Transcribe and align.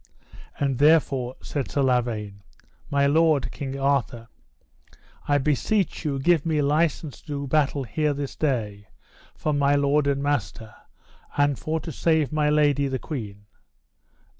And 0.59 0.79
therefore, 0.79 1.35
said 1.43 1.69
Sir 1.69 1.83
Lavaine, 1.83 2.41
my 2.89 3.05
lord, 3.05 3.51
King 3.51 3.79
Arthur, 3.79 4.29
I 5.27 5.37
beseech 5.37 6.03
you 6.03 6.17
give 6.17 6.43
me 6.43 6.59
license 6.63 7.21
to 7.21 7.27
do 7.27 7.45
battle 7.47 7.83
here 7.83 8.11
this 8.11 8.35
day 8.35 8.87
for 9.35 9.53
my 9.53 9.75
lord 9.75 10.07
and 10.07 10.23
master, 10.23 10.73
and 11.37 11.59
for 11.59 11.79
to 11.81 11.91
save 11.91 12.33
my 12.33 12.49
lady, 12.49 12.87
the 12.87 12.97
queen. 12.97 13.45